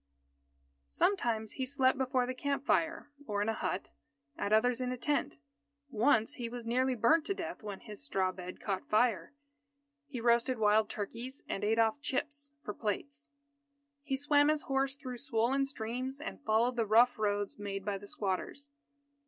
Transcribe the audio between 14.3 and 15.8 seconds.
his horse through swollen